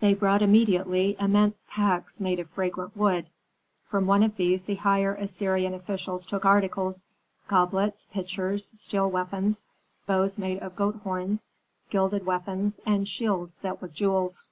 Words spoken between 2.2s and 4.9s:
made of fragrant wood; from one of these the